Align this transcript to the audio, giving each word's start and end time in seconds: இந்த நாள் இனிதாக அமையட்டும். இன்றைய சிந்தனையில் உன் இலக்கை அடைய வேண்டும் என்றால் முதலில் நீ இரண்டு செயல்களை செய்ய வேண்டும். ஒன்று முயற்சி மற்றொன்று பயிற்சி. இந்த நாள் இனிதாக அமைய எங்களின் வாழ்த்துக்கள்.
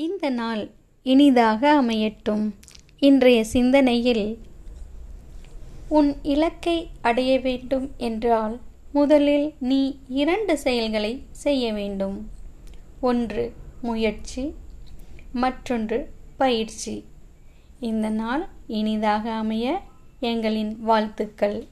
இந்த 0.00 0.30
நாள் 0.30 0.70
இனிதாக 1.02 1.82
அமையட்டும். 1.82 2.44
இன்றைய 2.98 3.44
சிந்தனையில் 3.44 4.38
உன் 5.88 6.16
இலக்கை 6.22 6.88
அடைய 7.00 7.40
வேண்டும் 7.40 7.90
என்றால் 7.96 8.60
முதலில் 8.92 9.54
நீ 9.58 9.98
இரண்டு 10.08 10.58
செயல்களை 10.58 11.12
செய்ய 11.30 11.72
வேண்டும். 11.72 12.30
ஒன்று 13.00 13.52
முயற்சி 13.82 14.54
மற்றொன்று 15.32 15.98
பயிற்சி. 16.36 17.04
இந்த 17.80 18.08
நாள் 18.08 18.48
இனிதாக 18.66 19.32
அமைய 19.32 19.80
எங்களின் 20.20 20.76
வாழ்த்துக்கள். 20.78 21.66